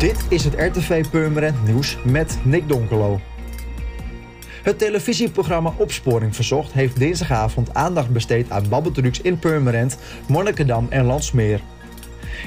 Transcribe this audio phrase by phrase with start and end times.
[0.00, 3.20] Dit is het RTV Purmerend Nieuws met Nick Donkelo.
[4.62, 11.60] Het televisieprogramma Opsporing Verzocht heeft dinsdagavond aandacht besteed aan babbeltrucs in Purmerend, Monnikendam en Landsmeer.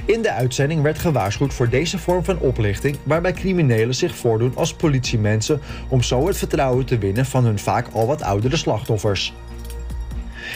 [0.06, 4.74] In de uitzending werd gewaarschuwd voor deze vorm van oplichting, waarbij criminelen zich voordoen als
[4.74, 9.34] politiemensen om zo het vertrouwen te winnen van hun vaak al wat oudere slachtoffers.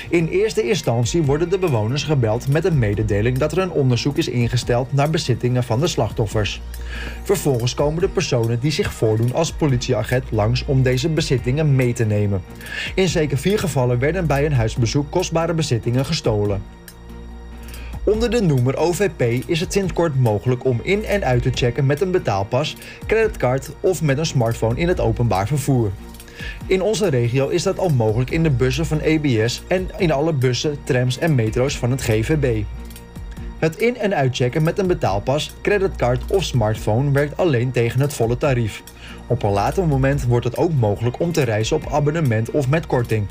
[0.09, 4.27] In eerste instantie worden de bewoners gebeld met een mededeling dat er een onderzoek is
[4.27, 6.61] ingesteld naar bezittingen van de slachtoffers.
[7.23, 12.05] Vervolgens komen de personen die zich voordoen als politieagent langs om deze bezittingen mee te
[12.05, 12.41] nemen.
[12.95, 16.61] In zeker vier gevallen werden bij een huisbezoek kostbare bezittingen gestolen.
[18.03, 21.85] Onder de noemer OVP is het sinds kort mogelijk om in en uit te checken
[21.85, 22.75] met een betaalpas,
[23.05, 25.91] creditcard of met een smartphone in het openbaar vervoer.
[26.65, 30.33] In onze regio is dat al mogelijk in de bussen van EBS en in alle
[30.33, 32.63] bussen, trams en metro's van het GVB.
[33.59, 38.37] Het in- en uitchecken met een betaalpas, creditcard of smartphone werkt alleen tegen het volle
[38.37, 38.83] tarief.
[39.27, 42.87] Op een later moment wordt het ook mogelijk om te reizen op abonnement of met
[42.87, 43.27] korting.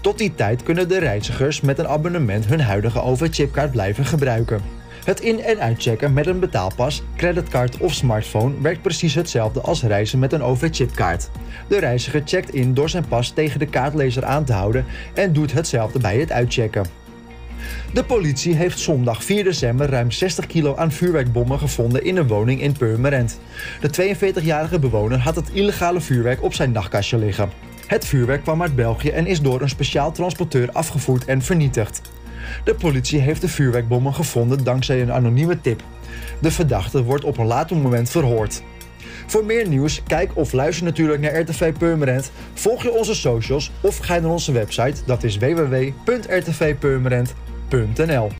[0.00, 4.77] Tot die tijd kunnen de reizigers met een abonnement hun huidige overchipkaart blijven gebruiken.
[5.08, 10.18] Het in- en uitchecken met een betaalpas, creditcard of smartphone werkt precies hetzelfde als reizen
[10.18, 11.30] met een OV-chipkaart.
[11.68, 14.84] De reiziger checkt in door zijn pas tegen de kaartlezer aan te houden
[15.14, 16.86] en doet hetzelfde bij het uitchecken.
[17.92, 22.60] De politie heeft zondag 4 december ruim 60 kilo aan vuurwerkbommen gevonden in een woning
[22.60, 23.40] in Purmerend.
[23.80, 27.50] De 42-jarige bewoner had het illegale vuurwerk op zijn nachtkastje liggen.
[27.86, 32.00] Het vuurwerk kwam uit België en is door een speciaal transporteur afgevoerd en vernietigd.
[32.64, 35.82] De politie heeft de vuurwerkbommen gevonden dankzij een anonieme tip.
[36.40, 38.62] De verdachte wordt op een later moment verhoord.
[39.26, 42.30] Voor meer nieuws, kijk of luister natuurlijk naar RTV Purmerend.
[42.54, 48.30] Volg je onze socials of ga naar onze website, dat is www.rtvpurmerend.nl.